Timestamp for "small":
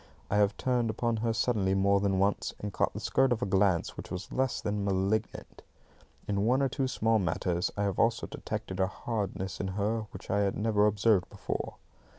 6.87-7.19